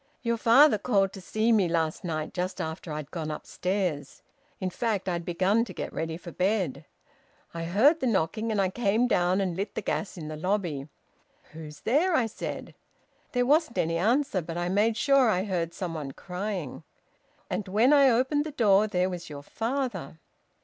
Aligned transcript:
Your 0.23 0.37
father 0.37 0.79
called 0.79 1.13
to 1.13 1.21
see 1.21 1.51
me 1.51 1.67
last 1.67 2.03
night 2.03 2.33
just 2.33 2.59
after 2.59 2.91
I'd 2.91 3.11
gone 3.11 3.29
upstairs. 3.29 4.23
In 4.59 4.71
fact 4.71 5.07
I'd 5.07 5.23
begun 5.23 5.63
to 5.65 5.75
get 5.75 5.93
ready 5.93 6.17
for 6.17 6.31
bed. 6.31 6.85
I 7.53 7.65
heard 7.65 7.99
the 7.99 8.07
knocking 8.07 8.51
and 8.51 8.59
I 8.59 8.71
came 8.71 9.07
down 9.07 9.39
and 9.39 9.55
lit 9.55 9.75
the 9.75 9.81
gas 9.83 10.17
in 10.17 10.27
the 10.27 10.35
lobby. 10.35 10.87
`Who's 11.53 11.81
there?' 11.83 12.15
I 12.15 12.25
said. 12.25 12.73
There 13.33 13.45
wasn't 13.45 13.77
any 13.77 13.99
answer, 13.99 14.41
but 14.41 14.57
I 14.57 14.69
made 14.69 14.97
sure 14.97 15.29
I 15.29 15.43
heard 15.43 15.71
some 15.71 15.93
one 15.93 16.13
crying. 16.13 16.81
And 17.47 17.67
when 17.67 17.93
I 17.93 18.09
opened 18.09 18.43
the 18.43 18.51
door, 18.51 18.87
there 18.87 19.07
was 19.07 19.29
your 19.29 19.43
father. 19.43 20.17